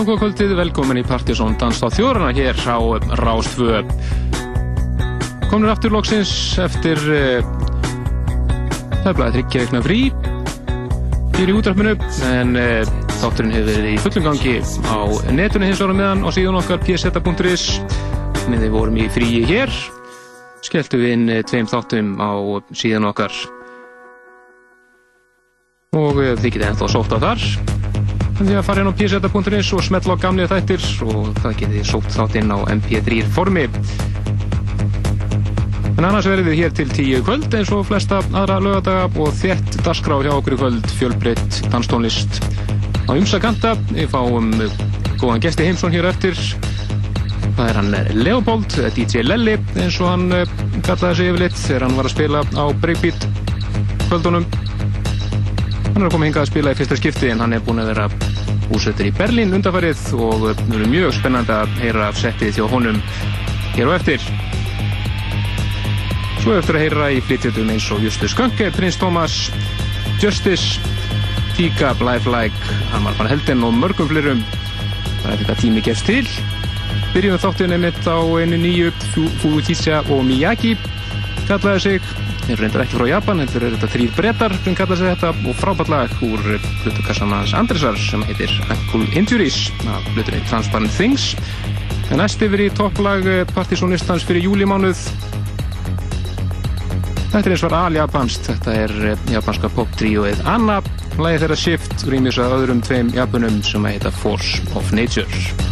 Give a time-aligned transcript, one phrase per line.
[0.00, 2.80] Já, góða kvöldið, velkomin í Partisón Dans á þjórna hér á
[3.20, 3.82] Rástfö.
[5.50, 6.96] Komur aftur loksins eftir
[8.94, 9.98] það er blæðið þryggjaveikna frí
[11.36, 11.92] hér í útdrafminu
[12.30, 12.80] en uh,
[13.20, 14.54] þátturinn hefur verið í fullum gangi
[14.88, 15.00] á
[15.36, 17.66] netunni hins ára meðan og síðan okkar pseta.is
[18.48, 19.74] með við vorum í fríi hér
[20.64, 22.32] skelltu við inn uh, tveim þáttum á
[22.72, 23.36] síðan okkar.
[25.92, 27.79] Og þið getið ennþá sótt á þar
[28.48, 30.84] því að fara inn á pseta.is og smetla á gamlega þættir.
[31.06, 33.64] Og það getið sótt þátt inn á mp3 formi.
[36.00, 39.80] En annars verðum við hér til tíu kvöld eins og flesta aðra lögadaga og þett
[39.84, 42.40] dasgrá hjá okkur í kvöld fjölbreytt danstónlist.
[43.04, 44.54] Á ymsakanta við fáum
[45.20, 46.40] góðan gesti Heimsson hér eftir.
[47.58, 50.30] Það er hann Leopold, DJ Lelli eins og hann
[50.86, 53.28] kallaði sig yfirleitt þegar hann var að spila á Breakbeat
[54.06, 54.46] kvöldunum
[56.00, 57.90] hann er að koma hingað að spila í fyrsta skipti en hann er búin að
[57.90, 58.04] vera
[58.72, 63.00] úsettur í Berlín undarfærið og það verður mjög spennand að heyra settið þjó honum
[63.74, 64.24] hér og eftir.
[66.40, 69.36] Svo eftir að heyra í flytjöldum eins og Justus Skönke, Prins Thomas,
[70.22, 70.80] Justice,
[71.58, 74.40] Tíka, Like, Hamar van Helden og mörgum flirum.
[75.20, 76.24] Það er þetta tími gefst til.
[77.12, 78.88] Byrjum þáttunni mitt á einu nýju
[79.42, 80.78] Furutísja og Miyagi
[81.44, 84.98] kallaði sig þeir eru reyndar ekki frá Japan, þeir eru þetta þrýr brettar sem kalla
[84.98, 86.46] sig þetta og frábært lag úr
[86.84, 88.54] hlutukassanans Andresar sem heitir
[88.90, 91.32] Cool Injuries af hlutunni Transparent Things.
[92.10, 95.04] En næst yfir í topplag partysónistans fyrir júlimánuð
[97.30, 98.94] Þetta er eins og al-japanst þetta er
[99.30, 100.80] japanska pop-tríóið Anna.
[101.22, 105.69] Lagi þeirra Shift rýmis að öðrum tveim japunum sem heita Force of Nature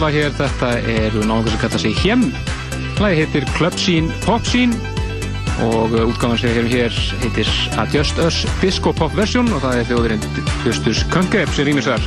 [0.00, 2.22] lag hér, þetta er náttúrulega sem kalla sig Hjem.
[3.00, 4.76] Lagi heitir Club Scene Pop Scene
[5.66, 7.50] og útgáðan sem við hefum hér heitir
[7.82, 10.24] Adjust Us Disco Pop Version og það er þjóðurinn
[10.64, 12.06] Justus Kungep sem rýmir þar.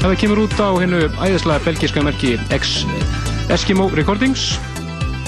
[0.00, 2.76] Það kemur út á hennu æðislega belgiska merki X
[3.52, 4.54] Eskimo Recordings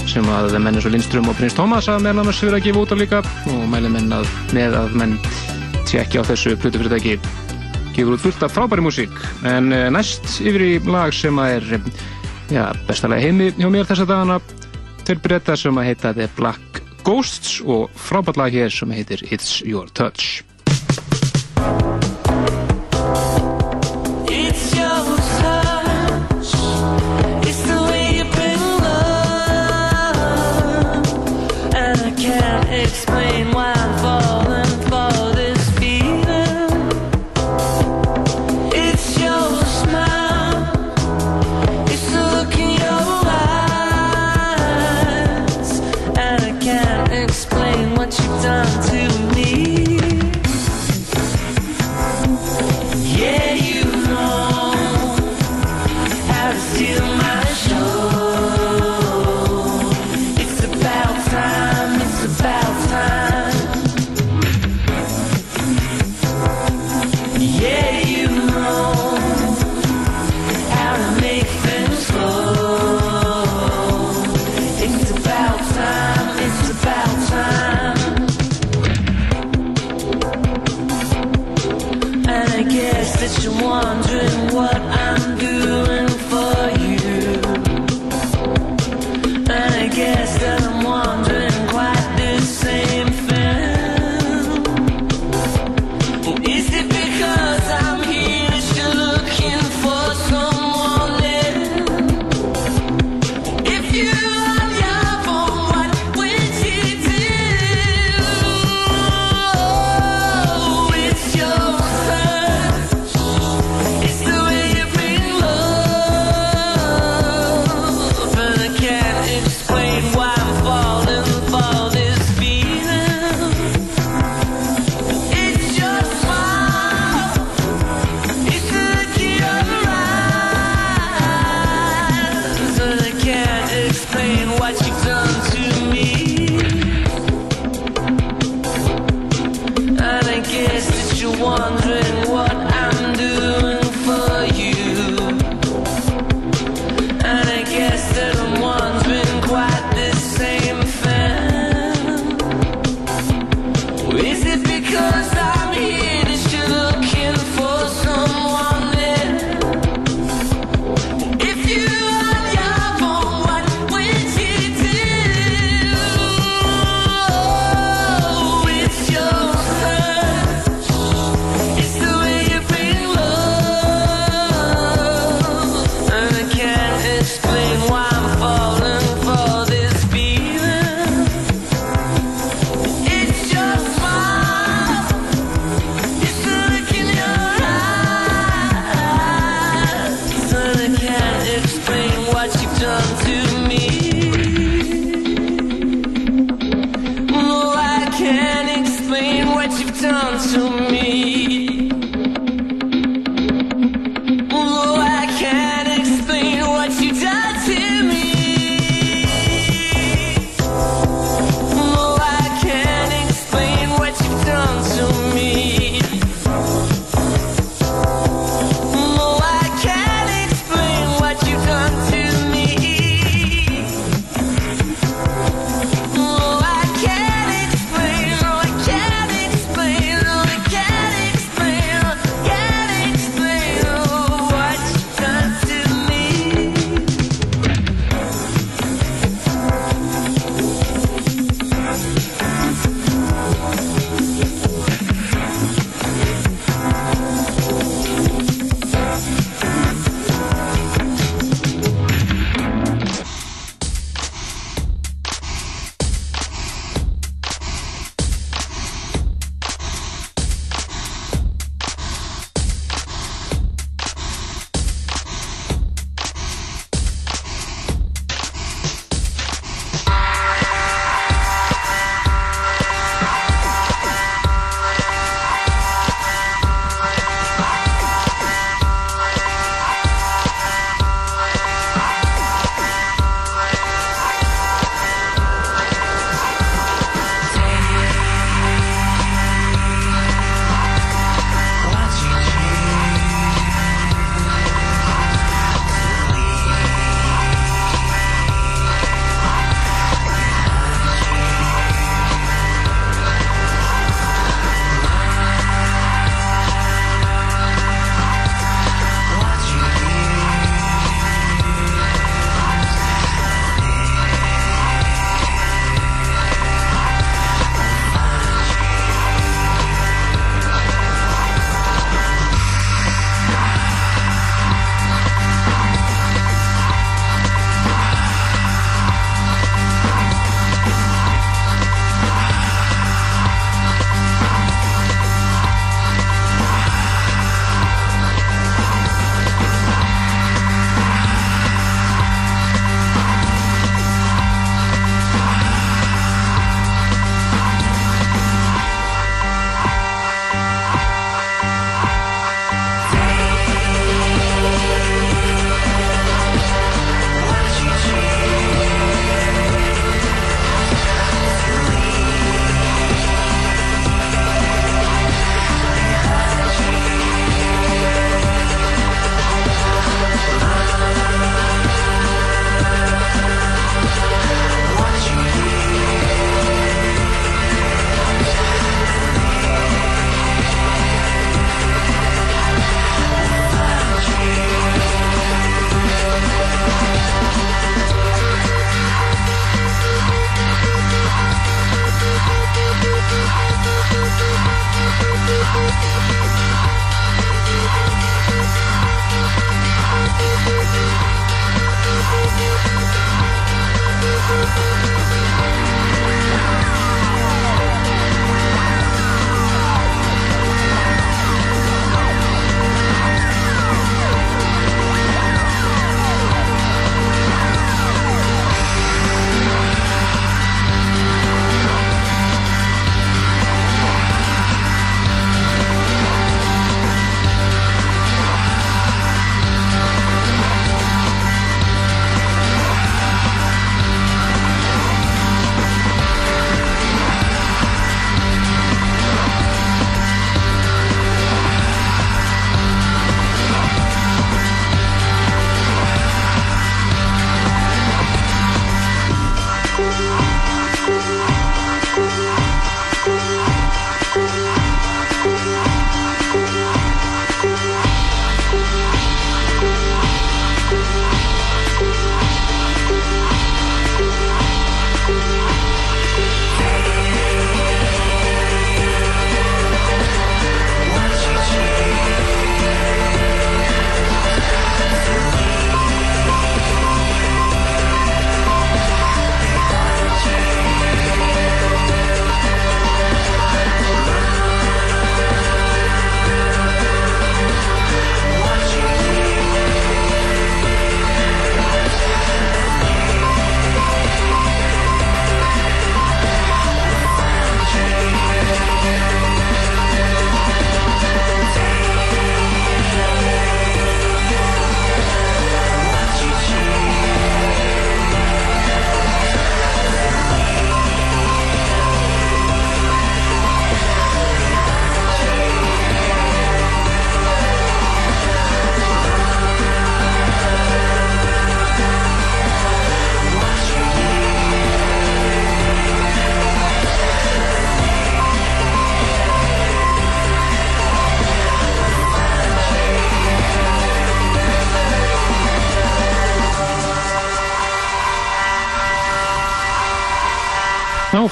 [0.09, 2.85] sem að menn eins og Lindström og Prins Thomas að meðal annars verið að gefa
[2.85, 5.19] út á líka og mæli menn að með að menn
[5.85, 7.19] tjekki á þessu plötufyrirtæki
[7.97, 9.13] gefur út fullt af frábæri músík.
[9.49, 11.81] En eh, næst yfir í lag sem að er
[12.53, 14.39] já, bestalega heimi hjá mér þessa dagana.
[15.07, 19.61] Til breyta sem að heita The Black Ghosts og frábært lag hér sem heitir It's
[19.65, 20.43] Your Touch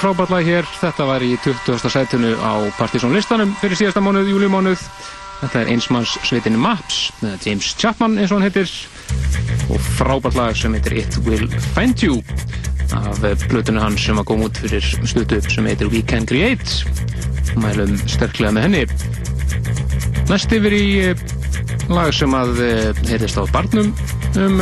[0.05, 0.67] frábært lag hér.
[0.77, 1.89] Þetta var í 20.
[1.89, 4.83] sætunu á Partizón listanum fyrir síðasta mánuð, júlimánuð.
[5.39, 8.69] Þetta er einsmanns sveitin Maps, með James Chapman eins og hann heitir.
[9.73, 12.19] Og frábært lag sem heitir It Will Find You
[12.93, 16.85] af blötunni hans sem var góð út fyrir stutu upp sem heitir We Can Create.
[17.57, 18.83] Mælum sterklega með henni.
[20.29, 21.25] Næst yfir í eh,
[21.89, 23.89] lag sem að eh, heitist á barnum
[24.37, 24.61] um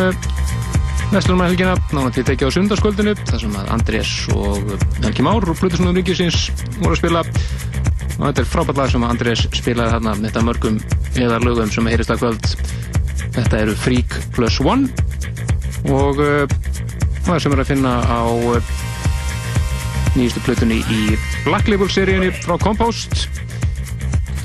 [1.13, 4.71] Vestlunarhelgina, náðan til tekið á sundarskvöldinu þar sem að Andrés og
[5.04, 6.47] Helgi Már og Plutusnúður Ríkisins
[6.80, 7.21] voru að spila.
[8.15, 10.82] Og þetta er frábært lag sem að Andrés spilaði þarna með þetta mörgum
[11.21, 12.49] eðar lögum sem heyrist að kvöld.
[13.38, 14.89] Þetta eru Freak Plus One.
[15.93, 16.17] Og
[17.28, 18.76] það sem er að finna á uh,
[20.17, 21.02] nýjustu plutunni í
[21.45, 23.28] Black Label seríunni frá Compost.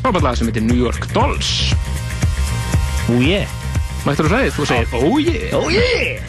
[0.02, 1.70] Frábært lag sem heitir New York Dolls.
[3.08, 3.48] Oh yeah.
[4.04, 5.54] Mættur þú að segja þú segir oh yeah.
[5.56, 6.27] Oh yeah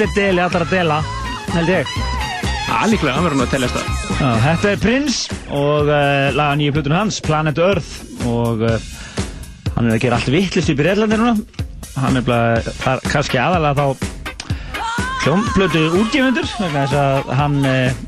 [0.00, 0.94] Þetta er deli allra dela,
[1.52, 1.90] held ég.
[2.72, 3.88] Alíklega, hann verður nú að teljast það.
[4.16, 7.90] Já, þetta er Prince og uh, laga nýju plötun hans, Planet Earth
[8.24, 8.86] og uh,
[9.74, 11.34] hann er að gera allt vittlist upp í Reyrlandi núna.
[12.00, 14.06] Hann er bara, það er kannski aðalega þá
[15.26, 18.00] hljómplötu útgefundur þess að hann uh,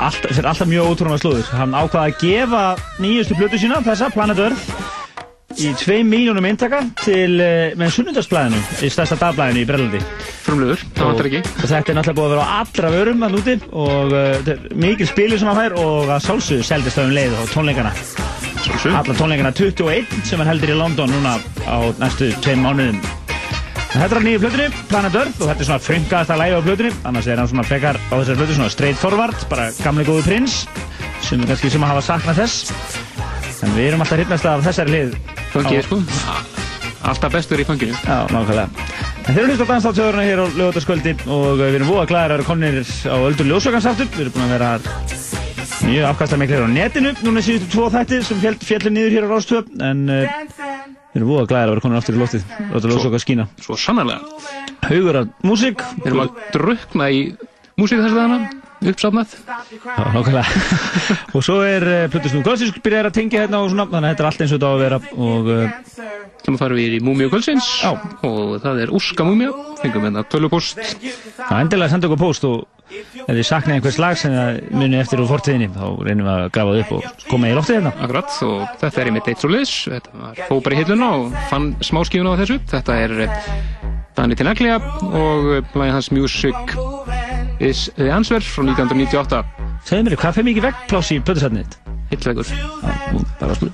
[0.00, 1.52] alltaf, fyrir alltaf mjög ótrúna slúður.
[1.54, 2.64] Hann ákvaða að gefa
[2.98, 4.66] nýjustu plötu sína, þessa, Planet Earth,
[5.54, 7.38] í 2 miljónum eintaka til
[7.78, 10.02] með sunnundarsblæðinu, í stærsta dagblæðinu í Breylandi.
[10.46, 11.40] Frumlegur, það vantar ekki.
[11.58, 15.08] Þetta er náttúrulega búið að vera á allra vörum að núti og uh, er mikil
[15.10, 17.92] spilið sem hann fær og að sálsögðu seldist það um leið og tónleikana.
[18.62, 18.94] Sjálfsög.
[19.00, 21.36] Alla tónleikana 21 sem hann heldur í London núna
[21.66, 23.00] á næstu tveim mánuðum.
[23.96, 26.94] Þetta er á nýju plötunni, Planet Earth og þetta er svona funkaðasta lægi á plötunni.
[27.08, 30.58] Annars er hann svona frekar á þessari plötu svona straight forward, bara gamli góðu prins
[31.26, 32.74] sem kannski sem að hafa saknað þess.
[33.64, 35.16] En við erum alltaf hittnast af þessari hlið.
[35.54, 36.02] Fangið, á- sko.
[37.06, 37.96] Alltaf bestur í fanginu.
[38.04, 38.85] Já, nákvæmlega.
[39.26, 42.36] En þeir eru hlust á danstáttjóðurna hér á lögutaskvöldi og við erum voða glæðir að
[42.36, 42.76] vera komnir
[43.10, 44.06] á öldur ljósvögans aftur.
[44.14, 44.68] Við erum búin að vera
[45.82, 49.72] mjög afkastamiklir á netinu núna síðustu tvo þætti sem fjall, fjallir niður hér á Rástöp
[49.82, 50.30] en uh,
[51.10, 53.48] við erum voða glæðir að vera komin aftur í loftið Láta ljósvögans skína.
[53.66, 54.38] Svo sannarlega.
[54.86, 55.82] Haugur af músík.
[55.98, 57.20] Við erum að drukna í
[57.82, 58.40] músík þess að hana,
[58.82, 59.36] uppsafnað.
[61.36, 64.24] Og svo er uh, Plutusnúm Góðsísk byrjar að tengja hérna og svona, þannig að þetta
[64.24, 66.16] er allt eins og þetta á að vera og uh,
[66.46, 67.96] Þannig farum við í Múmiu kvöldsins Já.
[68.22, 69.50] og það er Úska Múmia.
[69.80, 70.78] Fengum hérna tölvupost.
[71.40, 75.22] það endilega senda okkur post og ef þið saknaði einhvers lag sem það muni eftir
[75.24, 77.94] úr fortíðinni þá reynum við að grafa það upp og koma í loftið hérna.
[77.98, 79.74] Akkurat, og þetta er einmitt eitt svo liðs.
[79.90, 82.60] Þetta var fó bara í hilluna og fann smáskífuna á þessu.
[82.76, 83.46] Þetta er eh,
[84.14, 84.78] Dani Tinaglia
[85.10, 86.76] og eh, lagið hans Music
[87.60, 89.44] is the Answer frá 1998.
[89.86, 91.76] Segðu mér, hvað fyrir mikið veggpláss í plötusætnið þitt?
[92.10, 92.50] Hillvegur.
[92.50, 92.68] Já,
[93.12, 93.72] nú, bara að spila.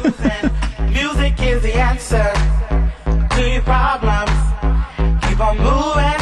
[0.96, 2.28] Music is the answer
[3.36, 4.38] to your problems.
[5.24, 6.20] Keep on moving,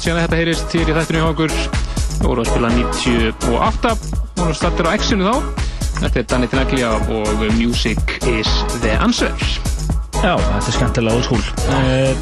[0.00, 1.52] langt síðan að þetta heyrist til í þættinu hjá okkur.
[2.20, 5.34] Við vorum að spila 98 og vorum startur á X-inu þá.
[6.00, 8.48] Þetta er Danny Tenaglia og Music is
[8.80, 9.34] the Answer.
[10.22, 11.44] Já, þetta er skemmtilega school.
[11.68, 12.16] Uh,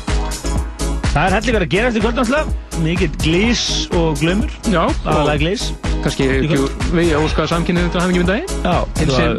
[1.12, 2.56] það er hellingar að gera eftir kvöldanslega.
[2.82, 3.62] Mikið glís
[3.94, 4.58] og glömmur.
[4.66, 5.68] Já, Aðalega glís.
[6.02, 8.52] kannski við að óska samkynnið þetta með daginn.
[8.66, 8.76] Já,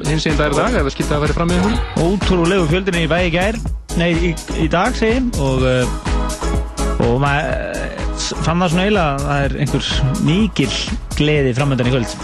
[0.08, 1.80] Hins einn dag er dag, ef það skilta að vera fram með hún.
[2.08, 3.62] ótrúlegu fjöldinni í bæði gær.
[4.00, 5.32] Nei, í, í dag segi ég.
[5.44, 7.99] Og, uh, og maður
[8.46, 9.90] fann það svona eiginlega að það er einhver
[10.28, 10.70] mikil
[11.18, 12.16] gleði framöndan í kvöld.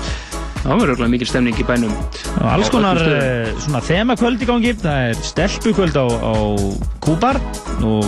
[0.66, 1.92] Það var örgulega mikil stemning í bænum.
[2.42, 4.74] Og alls konar uh, svona þemakvöld í gangi.
[4.82, 6.34] Það er stelpukvöld á, á
[7.06, 7.38] Kúbar
[7.86, 8.08] og,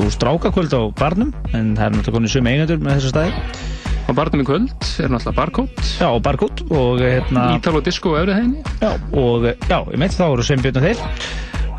[0.00, 1.34] og strákakvöld á barnum.
[1.52, 3.70] En það er náttúrulega konið sömu eigendur með þessa staði.
[4.04, 7.46] Á barnum í kvöld er náttúrulega barkót, Já, og barkút og hérna...
[7.56, 8.64] Ítal og disco á öfrið henni.
[8.80, 11.04] Já, og já, ég meit þá voru Sveinbjörn og þeir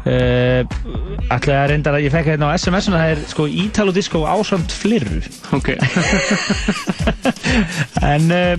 [0.05, 0.61] uh,
[1.35, 4.73] Ætlaði að reynda að ég fekk hérna á SMS-una það er sko Ítalo Disco ásamt
[4.75, 5.21] flirru
[5.57, 5.71] Ok.
[8.05, 8.53] En uh,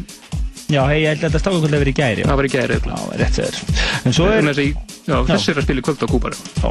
[0.71, 2.53] já, hei, ég held að þetta stákakvöld að vera í gæri Já, það var í
[2.57, 3.61] gæri já rétt þeir
[4.07, 4.67] En svo er Þessi,
[5.07, 6.69] já, þessi er að spila í kvöld á Kúbar Já,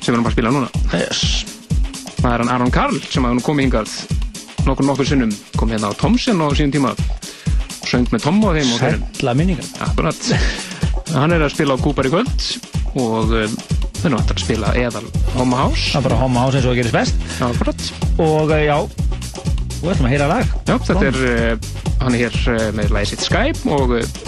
[0.00, 0.70] sem við erum bara að spila núna.
[0.96, 1.22] yes.
[2.20, 3.94] Það er hann Aron Karl sem hafði nú komið hingað
[4.66, 8.50] nokkur nokkur sinnum kom hérna á Tomsen á sínum tíma og söng með Tom á
[8.58, 8.82] þeim og.
[8.82, 10.20] Sætla minningar Akkurat.
[11.16, 12.44] Hann er að spila á Kúbar í kvöld
[13.00, 13.32] og
[14.00, 15.90] þau erum alltaf að spila eðal Homa House.
[15.92, 17.86] Það er bara homma ás eins og að gerist best Akkurat.
[18.24, 18.76] Og uh, já,
[19.76, 21.70] þú ætlum að heyra lag Já, þetta er, uh,
[22.00, 24.20] hann er hér uh, með lagið sitt Skype og uh,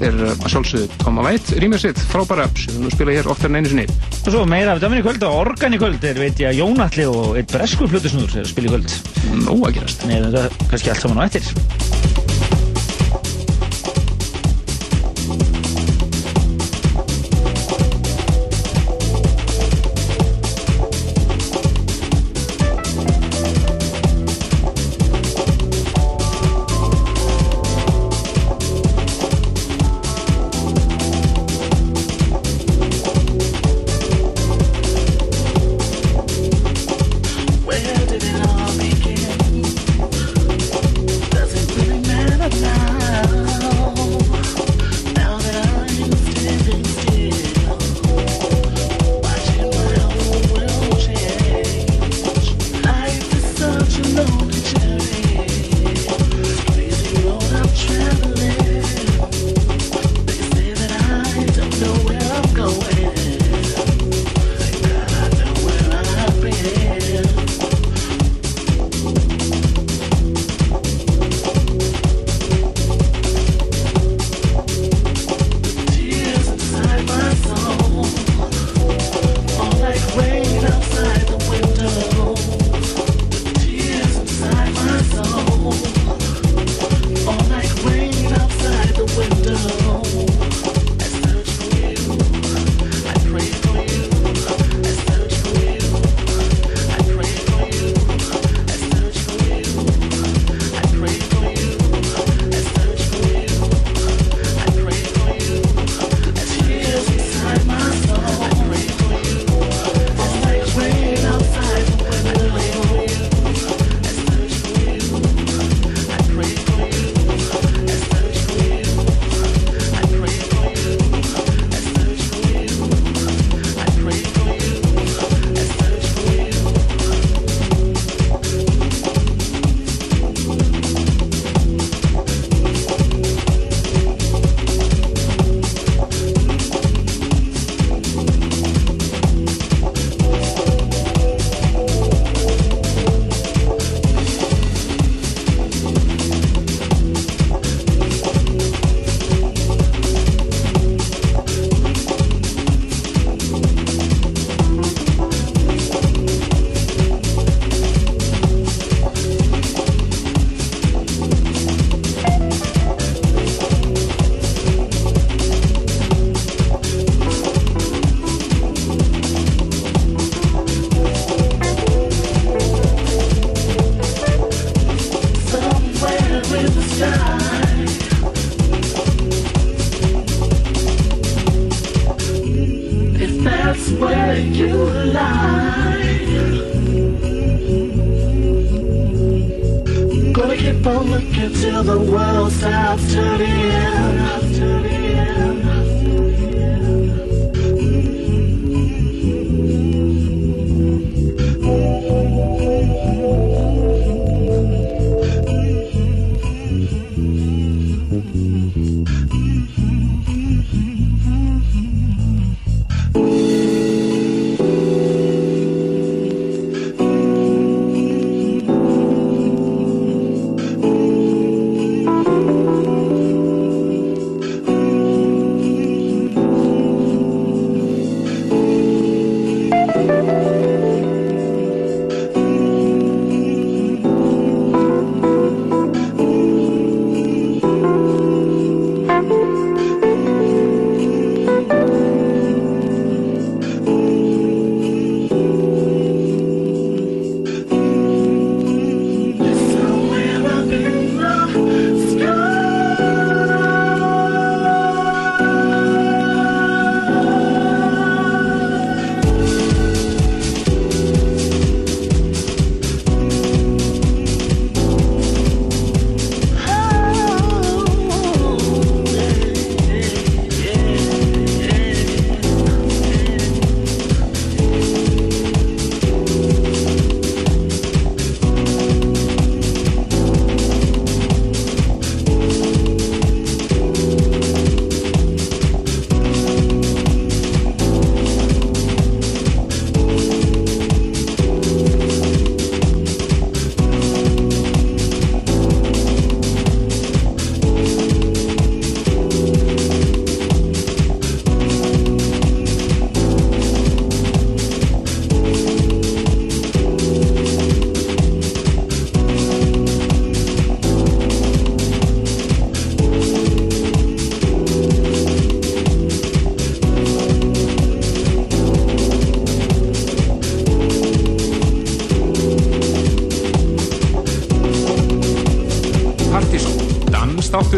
[0.00, 3.52] er uh, að sjálfsögðu Toma Vætt, rýmur sitt, frábæra sem við nú spila hér oftar
[3.52, 3.86] en einu sinni.
[4.20, 6.62] Og svo meira af dömmin í kvöld og organ í kvöld er, veit ég, að
[6.62, 8.96] Jónatli og eitt breskur flutusnúður spila í kvöld
[9.44, 10.06] Nó að gerast.
[10.08, 12.09] Þetta er kannski allt saman á eftir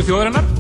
[0.03, 0.51] þjóðarinnar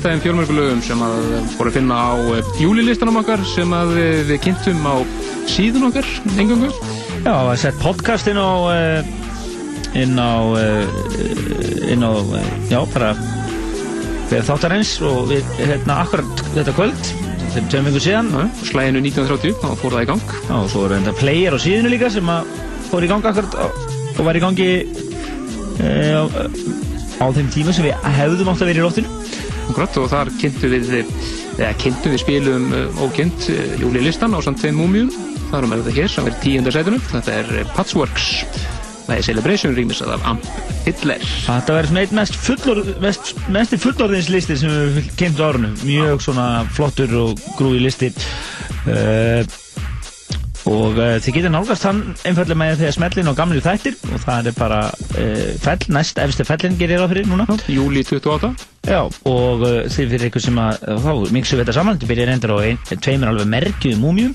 [0.00, 1.16] eitt af þeim fjölmörgulögum sem að
[1.58, 4.96] voru að finna á eh, júlilistanum okkar sem að eh, við kynntum á
[5.50, 6.08] síðun okkar
[6.40, 6.70] engangu.
[7.20, 9.10] Já, er sett podcast inn á uh,
[10.00, 10.88] inn á uh,
[11.92, 12.12] inn á,
[12.70, 13.10] já, bara
[14.30, 17.12] við þáttarins og við, hérna, akkurat þetta kvöld
[17.50, 18.32] fyrir tveim vingur síðan
[18.62, 20.34] Slæðinu 1930, þá fór það í gang.
[20.48, 22.56] Já, og svo eru þetta player á síðinu líka sem að
[22.88, 24.72] fór í gang akkurat og, var í gangi
[25.84, 26.24] uh, á,
[27.20, 29.19] á þeim tíma sem við hefðum átt að vera í loftinu
[29.70, 30.88] Akkurat, og þar kynntum við,
[31.54, 35.12] eða kynntum við spilum uh, ókynnt uh, júlilistan á samt tveim múmjum.
[35.50, 37.04] Það erum við þetta hér sem er tíundar sætunum.
[37.12, 38.26] Þetta er uh, Patchworks.
[39.06, 40.48] Það er Celebration rýmisað af Amp
[40.84, 41.22] Hitler.
[41.46, 45.78] Þetta verður svona eitt mest, fullor, mest, mest fullorðinslisti sem við kynnt á árunum.
[45.86, 48.10] Mjög svona flottur og grúi listi.
[48.88, 49.46] Uh,
[50.70, 54.26] og uh, þið getur nálgast hann einfallega með því að smellin á gamli þættir og
[54.26, 57.48] það er bara uh, fell, næst efstu fellin gerir það fyrir núna.
[57.70, 58.52] Júli 28.
[58.90, 62.30] Já, og uh, þið fyrir ykkur sem að, þá mixum við þetta saman, þetta byrjar
[62.32, 64.32] endur á ein, tveimur alveg merkjum múmjum,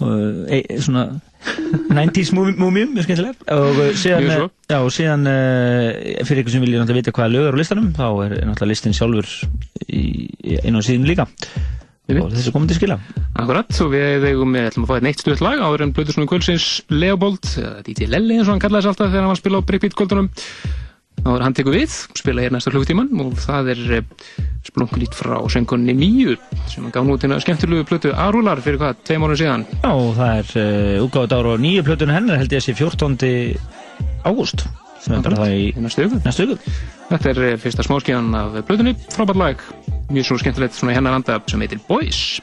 [0.00, 1.02] uh, e, svona
[1.98, 5.28] 90s múmjum, mjög skemmtilega, og síðan, já, og síðan
[6.24, 8.96] fyrir ykkur sem vilja náttúrulega vita hvaða lög eru á listanum, þá er náttúrulega listin
[8.96, 9.28] sjálfur
[9.84, 10.04] í,
[10.54, 11.26] inn á síðan líka,
[12.14, 12.96] og þessi komið til skila.
[13.34, 17.52] Akkurat, og við ætlum að fá eitt stuðt lag áður en Blöðursnúi Kvölsins Leopold,
[17.84, 20.00] DJ Lelli eins og hann kallaði þess alltaf þegar hann var að spila á Breakbeat
[21.32, 23.82] er hann tekur við, spila hér næsta klukkutíman og það er
[24.68, 26.36] splunkunýtt frá söngunni Míu
[26.70, 30.14] sem gaf nú til að skemmtilegu plötu Arúlar fyrir hvað, tveim árið síðan Já, og
[30.18, 33.16] það er uh, útgáðið ára á nýju plötunum hennar held ég að sé 14.
[34.24, 34.66] ágúst
[35.04, 36.58] sem er bara það í næstu viku.
[37.10, 39.64] Þetta er eh, fyrsta smáskíðan af plötunni, frábært lag
[40.08, 42.40] mjög svo skemmtilegt svona í hennar anda sem heitir Boys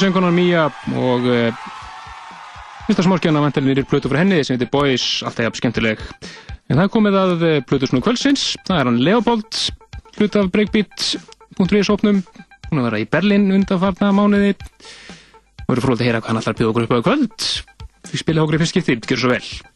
[0.00, 1.64] söngunar Mía og uh,
[2.86, 6.04] fyrsta smorskjana vantarinn er í plötu frá henni sem heitir Boys, alltaf jafn skemmtileg.
[6.70, 8.52] En það komið að eh, plötu snú kvöldsins.
[8.66, 9.60] Það er hann Leopold
[10.18, 12.22] hlut af breakbeat.is opnum
[12.70, 14.54] hún er að vera í Berlin undanfarna mánuði.
[15.66, 17.50] Og eru fróðið að heyra hvað hann allar bjóð okkur upp á kvöld.
[18.10, 19.69] Við spila okkur í fyrst skipti, gjör svo vel.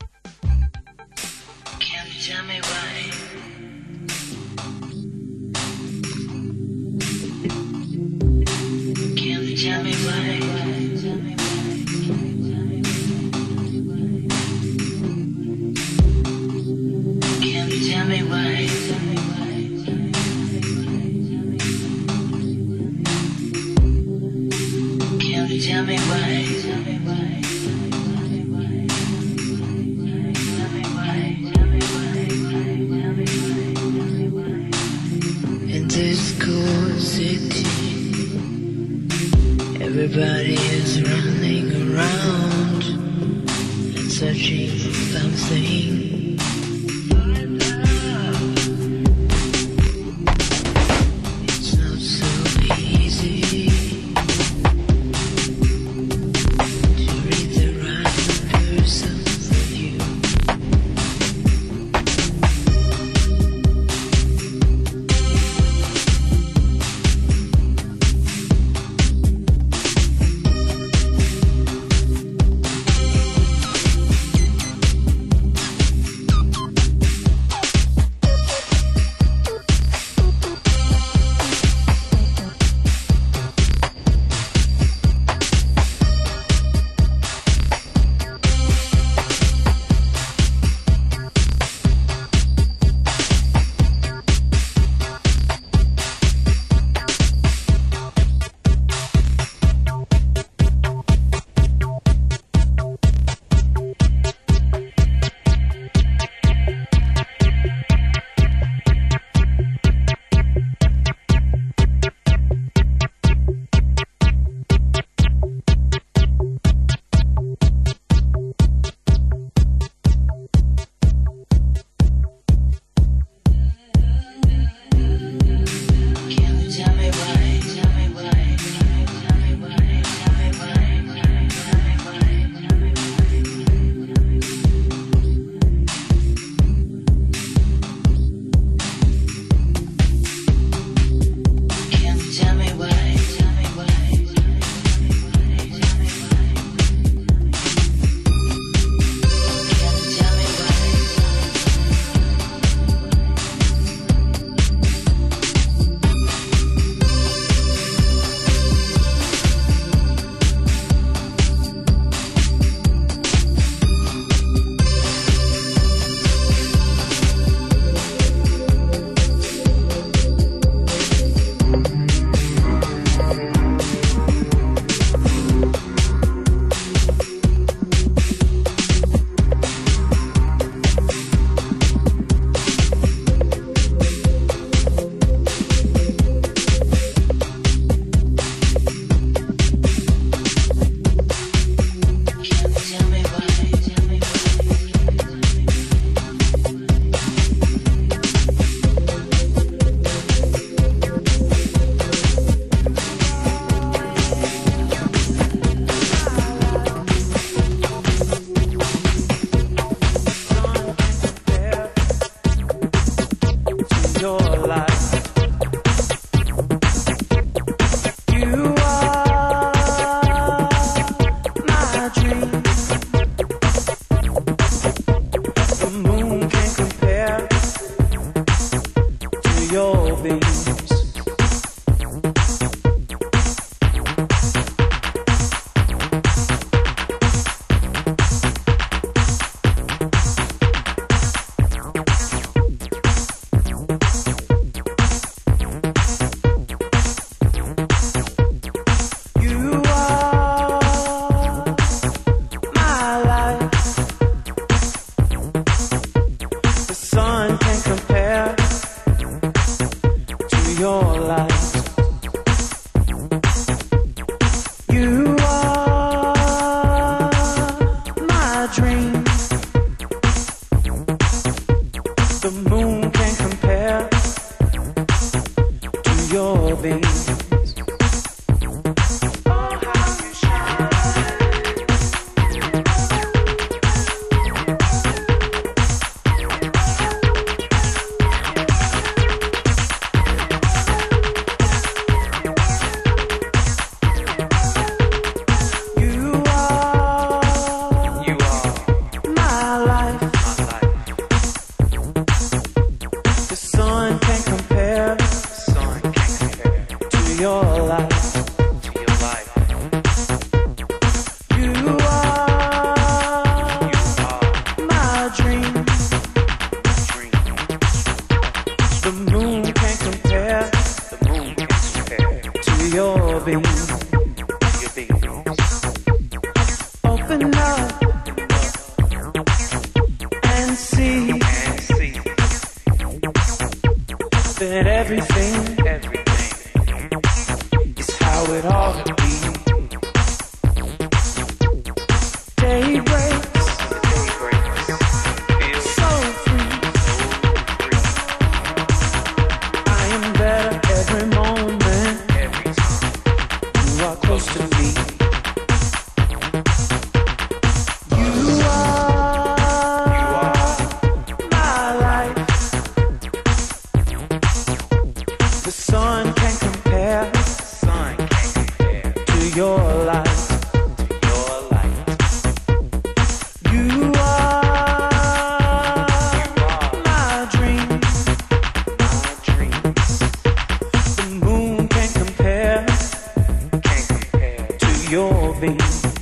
[385.65, 386.14] face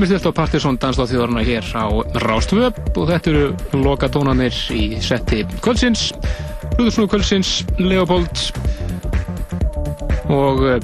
[0.00, 1.86] mér stilt á Partiðsson danstáð þjóðarna hér á
[2.24, 6.08] Rástvöp og þetta eru loka tónanir í setti kvöldsins,
[6.74, 8.40] Hluðursnú kvöldsins, Leopold
[10.32, 10.78] og uh,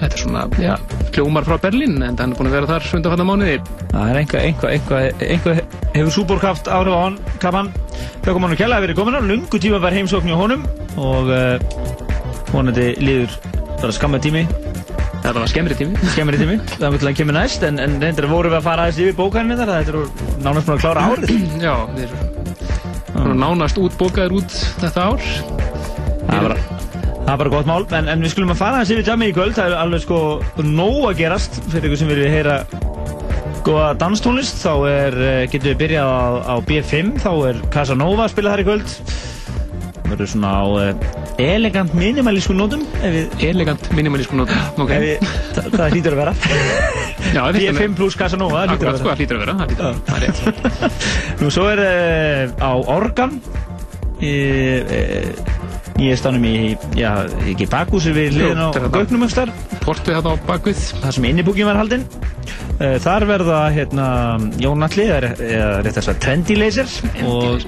[0.00, 0.74] þetta er svona, já,
[1.14, 3.56] kljómar frá Berlín en hann er búin að vera þar undanfalla mánuði.
[3.94, 5.62] Það er einhver, einhver, einhver, einhver
[5.94, 7.72] hefur Súborg haft áhrif á hann, kapan.
[8.24, 10.66] Þau kom hann og kjalla að verið komin á, lungu tíma var heimsókn hjá honum
[11.00, 11.56] og uh,
[12.50, 13.38] vonandi líður
[13.78, 14.44] bara skamma tími,
[15.24, 15.96] Þetta var skemmri tími.
[16.12, 18.98] skemmri tími, það er að kemur næst, en, en reyndir vorum við að fara aðeins
[19.00, 21.30] yfir bókarnir þar, þetta er nánast að klára árið.
[21.64, 22.12] Já, þeir
[23.22, 25.24] eru nánast útbókaðir út þetta ár.
[25.24, 28.92] Það er bara, það er bara gott mál, en, en við skulum að fara aðeins
[28.98, 30.20] yfir jammi í kvöld, það er alveg sko
[30.60, 32.58] nóg að gerast fyrir ykkur sem vilja heyra
[33.64, 38.34] góða danstónlist, þá er, eh, getum við byrjað á, á B5, þá er Casanova að
[38.34, 38.92] spila þar í kvöld.
[39.94, 44.56] Það verður svona á uh, elegant minimalísku nótum, Elegant minimalísku nótum.
[44.80, 44.90] Ok.
[44.96, 45.16] ef við,
[45.56, 46.32] það, það hlýtur að vera.
[47.34, 49.14] Já, ég finnst B5 pluss Casanova, það hlýtur Akkurat, að sko, vera.
[49.14, 49.54] það hlýtur að vera.
[49.58, 50.00] Það hlýtur að vera.
[50.08, 50.40] Það er rétt.
[51.42, 53.32] Nú, svo er uh, á organ,
[55.94, 56.54] ég er stannum í,
[56.98, 57.10] já,
[57.50, 58.94] ekki bakhúsi við hliðin á þetta er það.
[58.98, 59.52] Gauknumöngstar.
[59.84, 60.80] Portið þetta á bakvið.
[61.04, 64.06] þar sem innibúkin var haldinn uh, þar verða hérna
[64.62, 66.88] Jónalli eða eða rétt að segja Trendy Laser
[67.28, 67.66] og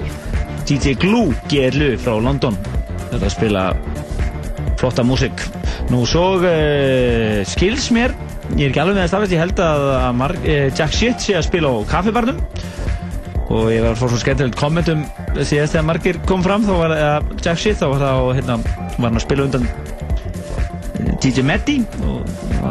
[0.67, 2.57] DJ Glue GLU frá London
[3.07, 3.67] það er að spila
[4.77, 5.45] flotta músík.
[5.91, 8.15] Nú svo uh, skils mér
[8.55, 11.35] ég er ekki alveg með að stafist ég held að, að uh, Jack Shit sé
[11.37, 12.39] að spila á kaffibarnum.
[13.47, 15.05] Og ég var að fór svo skemmtilegt kommentum
[15.37, 18.57] síðast þegar margir kom fram þá var uh, Jack Shit þá var, þá, hérna,
[18.97, 19.69] var hann að spila undan
[21.17, 22.25] DJ Meddi og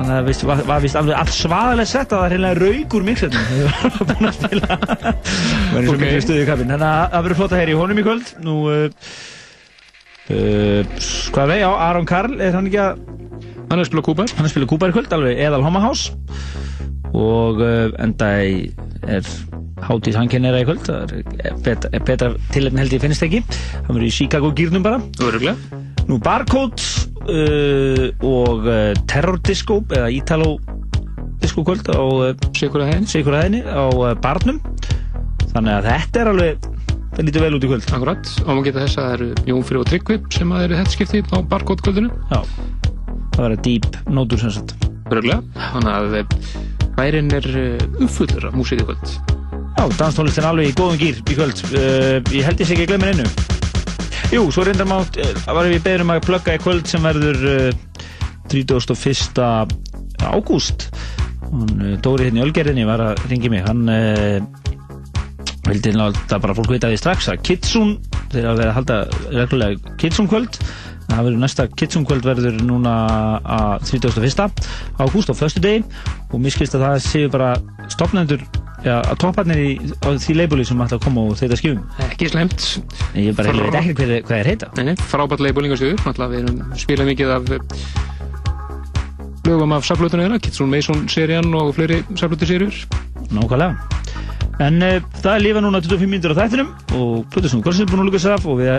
[0.06, 3.06] það vist, var, var vist alveg allt svaðalega sett að það er hérna rauk úr
[3.06, 4.76] mixetnum þegar við varum búin að spila.
[4.76, 7.80] Var eins og miklu stuði í kaffin þannig að það verður flott að heyra í
[7.80, 8.32] honum í kvöld.
[8.46, 8.58] Nú
[10.26, 13.04] hvað vei, já, Aron Karl er hann ekki að
[13.66, 14.28] Hann er að spila kúpar.
[14.30, 16.12] hann er að spila kúpar í kvöld, alveg eðal Homahouse
[17.16, 18.70] og uh, enda í-
[19.06, 19.26] er
[19.86, 23.90] hátíð hann kennir í kvöld það er betra, betra tilefni held ég finnst ekki hann
[23.90, 25.56] verður í Chicago gýrnum bara Öruglega.
[26.06, 26.78] Nú Barcode
[27.26, 28.68] uh, og
[29.10, 30.56] Terror Disco eða Italo
[31.42, 31.98] Disco kvöld á
[32.56, 33.10] Sigur að hæðin.
[33.10, 33.82] Sigur hæðinni á
[34.22, 34.62] Barnum
[35.52, 36.70] þannig að þetta er alveg
[37.16, 38.32] það lítur vel út í kvöld Akkurat.
[38.44, 41.22] Og maður geta þess að það eru Jónfri og Tryggvi sem að eru þetta skipti
[41.32, 42.10] á barkótkvöldinu.
[42.32, 42.40] Já,
[43.36, 44.76] það verður deep nótur sem sagt
[45.06, 45.40] Öruglega.
[45.70, 46.36] Þannig að eh,
[46.98, 49.34] bærin er eh, uppfullur af músík í kvöld.
[49.76, 52.92] Já, danstónlistin alveg í góðum gýr í kvöld uh, ég held ég sé ekki að
[52.94, 53.26] glemja einu
[54.32, 57.42] Jú, svo reyndar mátt uh, varum við beðin um að plugga í kvöld sem verður
[57.50, 57.68] uh,
[58.48, 59.42] 31.
[60.24, 60.88] ágúst
[62.02, 63.84] Dóri hérna í Ölgerðinni var að ringi mig hann
[65.66, 68.98] vildi láta bara fólk vita því strax að Kitsune þeir að vera að halda
[69.32, 70.60] reglulega Kitsune kvöld
[71.06, 72.94] það verður næsta Kitsune kvöld verður núna
[73.56, 74.68] að 31.
[75.00, 75.82] ágúst á föstu degi
[76.30, 77.50] og mér skilst að það séu bara
[77.92, 78.42] stopnendur
[78.84, 79.70] ja, að topparnir í,
[80.02, 82.66] því leibuli sem ætla að koma og þeirra skjum Ekki slemt.
[83.18, 83.96] ég bara heila veit ekki
[84.28, 86.02] hvað er heita frábært leiðbúlingarsjöður.
[86.04, 87.60] Náttúrulega við erum spilað mikið af eh,
[89.46, 92.82] lögum af saflutunum þeirra, Kitsune Mason serían og fleiri saflutuserjur.
[93.30, 94.05] nákvæmlega
[94.62, 98.04] en uh, það er lífa núna 25 mínútur á þættinum og Plutusnúð Kvölsins er búin
[98.04, 98.78] að luka sér af og við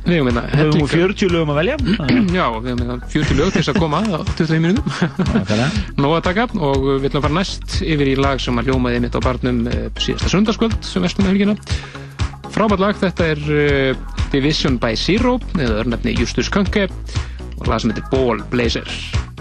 [0.00, 1.76] Við hefum hérna höfum úr 40 lögum að velja
[2.38, 4.94] Já, við hefum hérna 40 lög til þess að koma á 25 minútum.
[5.28, 5.68] nákvæmlega
[6.02, 9.02] Nóg að taka og við ætlum að fara næst yfir í lag sem að ljómaði
[9.04, 11.56] mitt á barnum eh, síðasta sundarskvöld sem vestum með helgina.
[12.50, 16.88] Frábært lag, þetta er uh, Division by Zero eða örnefni Justus Kanke
[17.60, 18.88] og lag sem heitir Ball Blazer.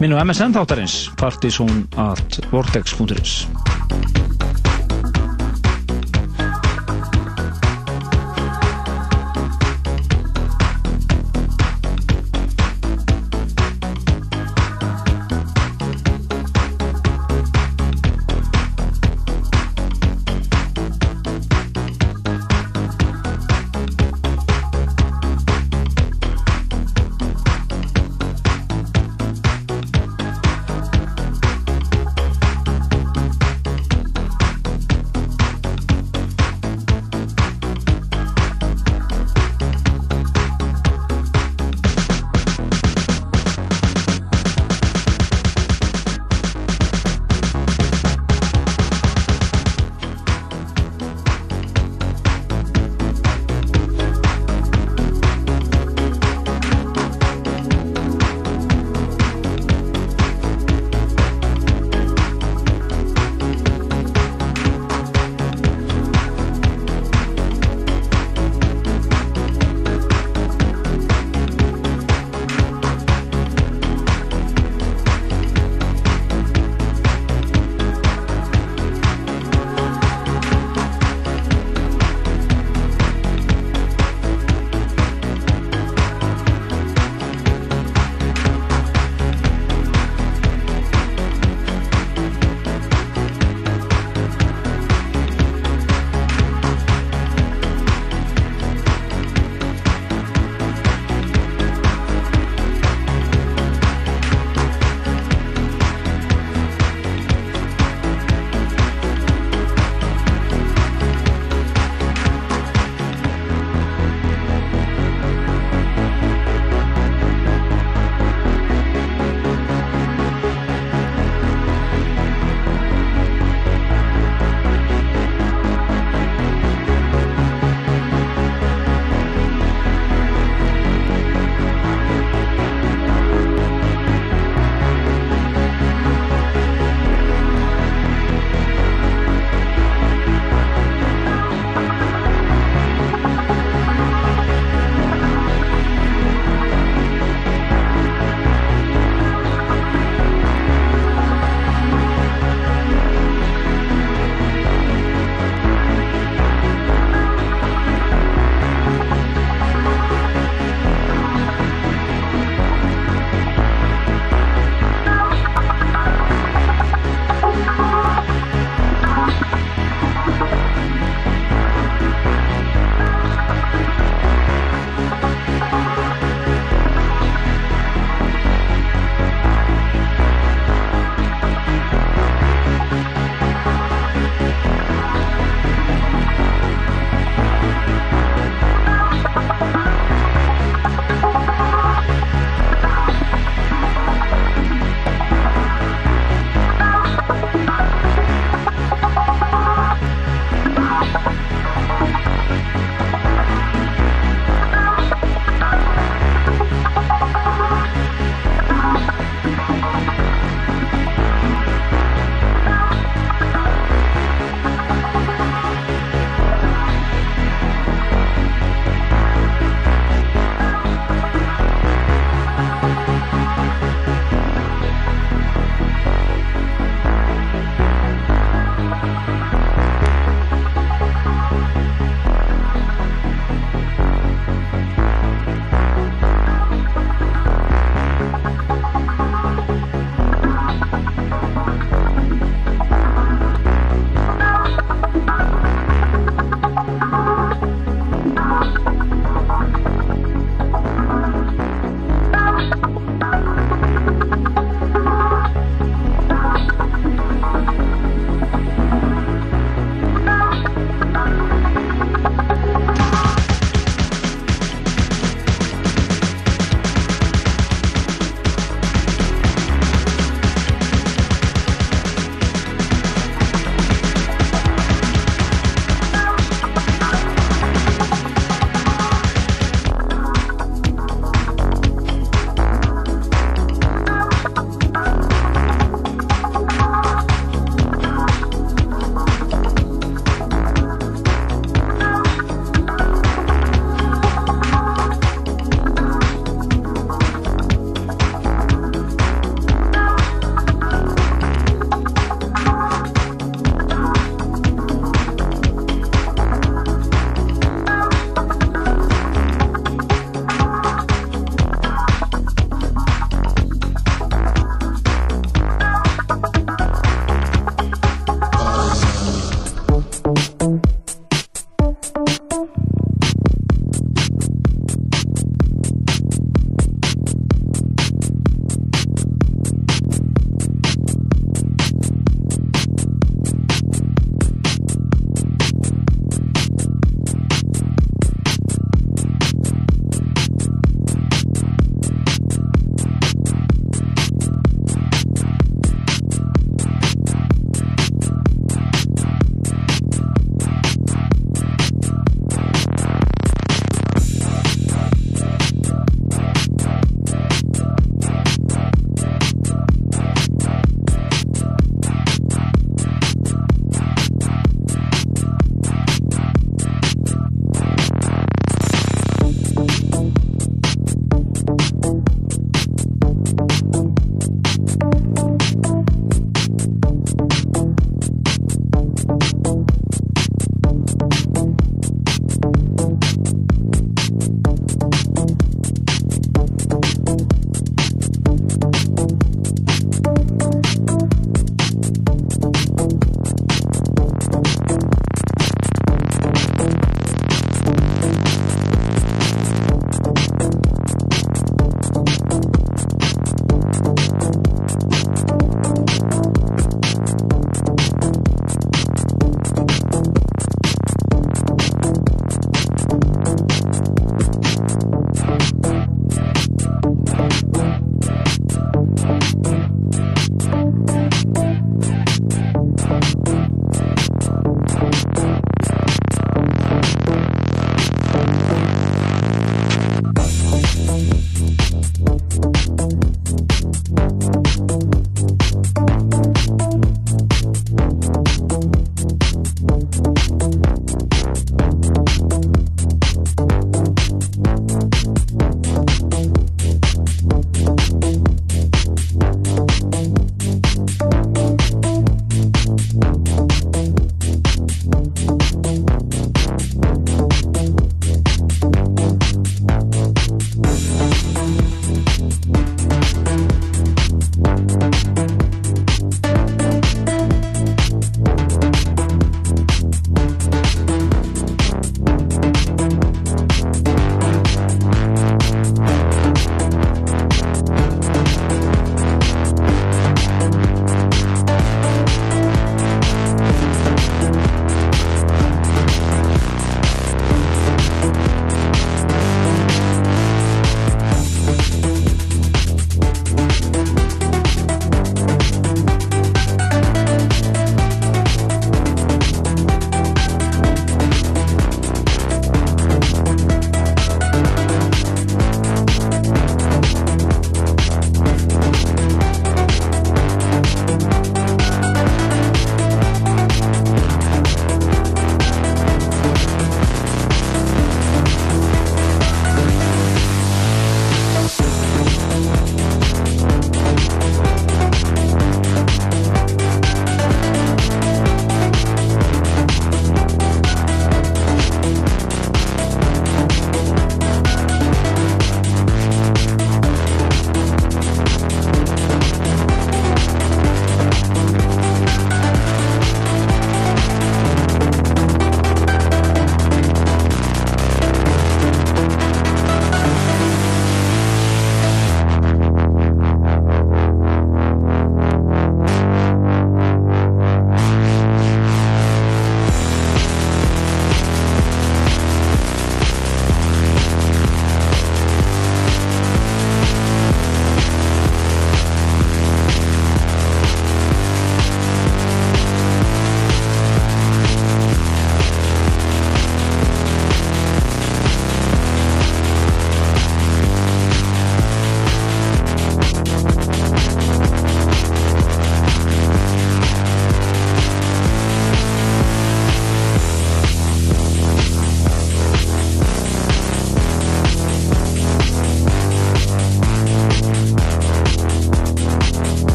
[0.00, 3.44] Minn og MSN þáttarins partysón at vortex.is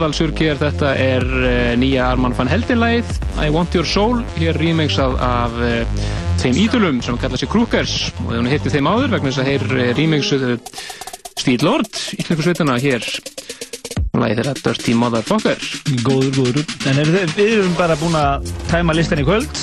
[0.00, 4.94] Já, eðalsurgir, þetta er uh, nýja Arman van Helden-lægið I Want Your Soul, hér remix
[4.96, 6.06] af, uh,
[6.40, 9.66] þeim ídulum sem kalla sig Krúkers og hún hitti þeim áður vegna þess að þeir
[9.74, 10.56] uh, remixuðu
[11.36, 13.04] Steel Lord, íslenskusveituna hér
[14.22, 15.68] lægið þeirra Dirty Motherfucker
[16.00, 16.72] Góður, góður.
[16.88, 19.62] En er þið, við erum bara búin að tæma listan í kvöld.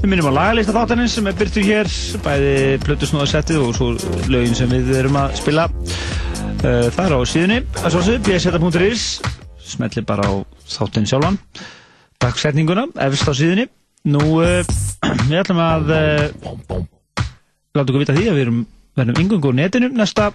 [0.00, 1.94] Við minnum á lagalista þáttanins sem er byrtur hér,
[2.26, 2.58] bæði
[2.88, 3.94] plötusnóðasettið og svo
[4.34, 5.70] lögin sem við erum að spila.
[6.66, 9.08] Það er á síðunni, að svo séu, bseta.is,
[9.76, 10.32] smelli bara á
[10.66, 11.38] þáttin sjálfan,
[12.22, 13.68] dagsetninguna, efst á síðunni.
[14.10, 14.60] Nú, uh,
[15.30, 16.84] við ætlum að uh,
[17.76, 18.62] láta okkur vita því að við erum,
[18.98, 20.30] verðum yngungu á netinu næsta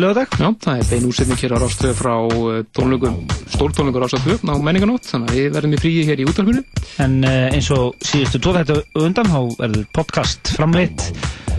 [0.00, 0.32] lögadag.
[0.40, 3.20] Já, það er bein útsetning hér á Rástöðu frá uh, tónlögum,
[3.52, 6.64] stórtónlögur Rástöðu á menninganótt, þannig að við verðum í fríi hér í útvarpinu.
[7.04, 11.12] En eins og síðustu þetta undan, þá verður podcast framleitt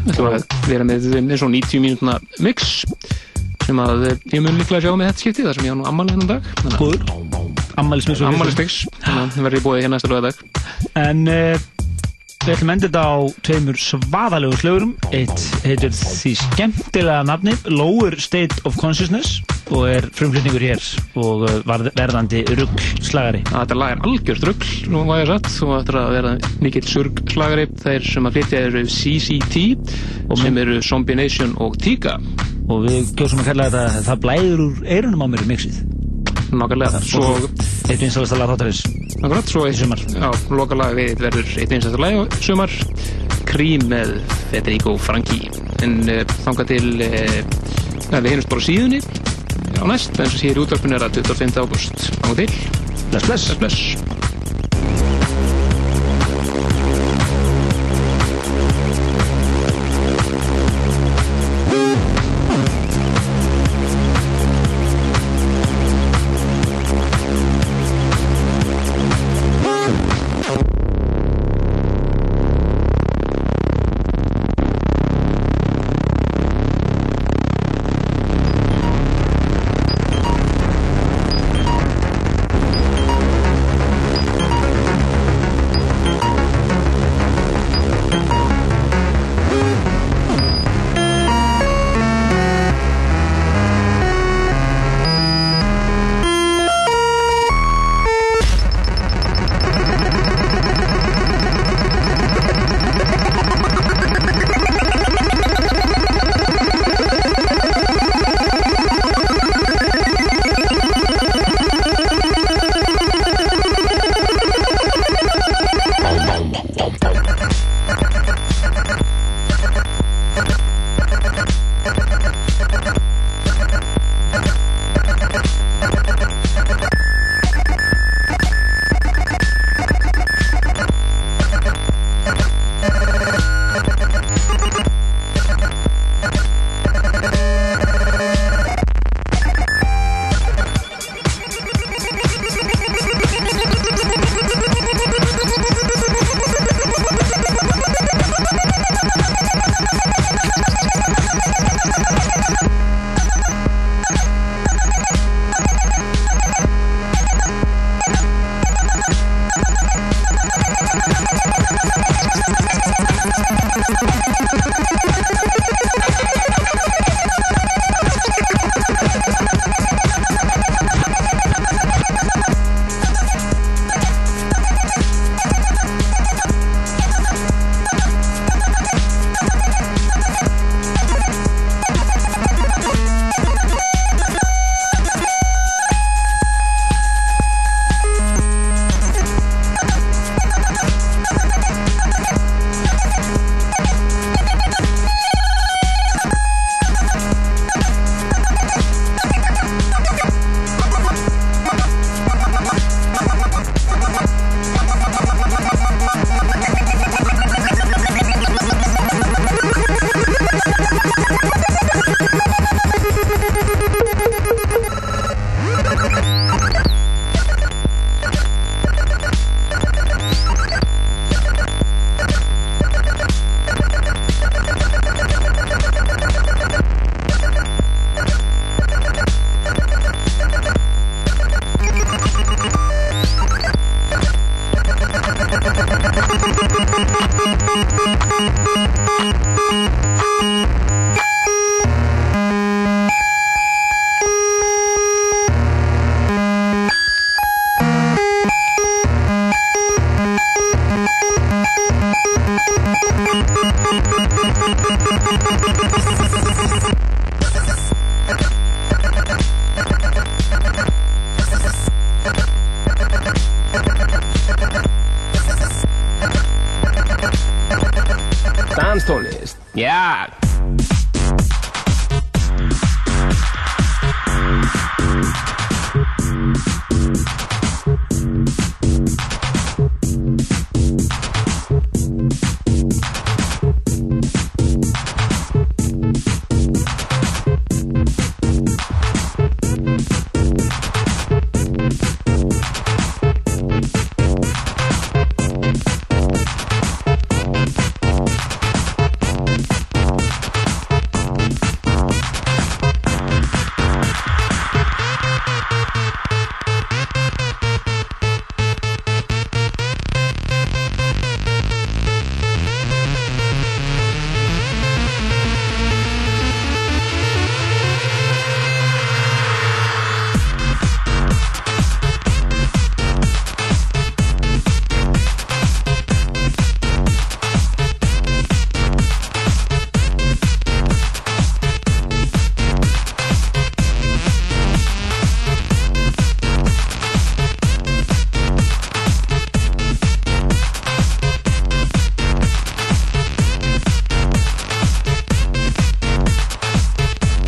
[0.04, 2.84] Við ætlum að vera með eins og 90 mínútna mix
[3.64, 6.16] sem að ég mun líklega sjá með þetta skipti þar sem ég á nú ammali
[6.16, 6.50] hennan dag.
[6.68, 7.06] Að góður
[7.82, 10.44] ammælismis og ammalistegs, þannig að það verður í bóði hér næsta lögadag.
[11.00, 11.70] En uh,
[12.44, 13.16] við ætlum að enda þetta á
[13.48, 14.94] tveimur svaðalegu slögurum.
[15.16, 19.38] Eitt heitir því skemmtilega nafni Lower State of Consciousness
[19.74, 20.82] og er frumflutningur hér
[21.18, 23.40] og varð- verðandi ruggslagari.
[23.48, 26.34] Þetta lag er algjört rugl nú var ég satt og þetta er að vera
[26.66, 27.66] mikill surgslagari.
[27.80, 29.64] Þeir sem að flytja eru CCT
[30.44, 32.18] sem eru Zombie Nation og Tiga
[32.68, 35.80] og við kjósum að kalla þetta Það blæður úr eyrunum á mér í mixið
[36.60, 37.34] nákvæmlega svo,
[37.90, 38.84] Eitt vinsalasta lag þáttarins.
[39.20, 40.04] Nákvæmlega, svo eitt, sumar.
[40.14, 42.74] já, loka lag við verður eitt einstaklega lag sumar.
[43.50, 44.16] Cream með
[44.52, 45.50] Federico Franchi.
[45.86, 47.40] En uh, þanga til uh,
[48.14, 49.04] við hinumst bara síðunni
[49.78, 51.60] á næst, en sem sé í útvarpinu er að 25.
[51.66, 52.10] ágúst.
[52.24, 52.50] Á til,
[53.14, 54.23] Bless, bless bless